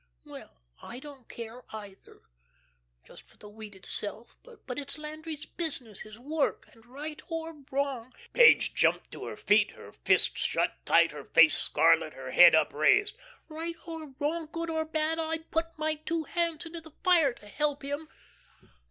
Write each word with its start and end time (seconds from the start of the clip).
Well, 0.25 0.51
I 0.81 0.97
don't 0.97 1.29
care 1.29 1.63
either, 1.69 2.23
just 3.05 3.21
for 3.29 3.37
the 3.37 3.47
wheat 3.47 3.75
itself, 3.75 4.35
but 4.41 4.79
it's 4.79 4.97
Landry's 4.97 5.45
business, 5.45 6.01
his 6.01 6.17
work; 6.17 6.67
and 6.73 6.87
right 6.87 7.21
or 7.27 7.53
wrong" 7.69 8.11
Page 8.33 8.73
jumped 8.73 9.11
to 9.11 9.25
her 9.25 9.37
feet, 9.37 9.73
her 9.73 9.91
fists 9.91 10.29
tight 10.29 10.33
shut, 10.85 11.11
her 11.11 11.25
face 11.25 11.55
scarlet, 11.55 12.13
her 12.15 12.31
head 12.31 12.55
upraised, 12.55 13.15
"right 13.47 13.75
or 13.85 14.15
wrong, 14.17 14.49
good 14.51 14.71
or 14.71 14.85
bad, 14.85 15.19
I'd 15.19 15.51
put 15.51 15.77
my 15.77 15.93
two 15.93 16.23
hands 16.23 16.65
into 16.65 16.81
the 16.81 16.93
fire 17.03 17.31
to 17.33 17.45
help 17.45 17.83
him." 17.83 18.09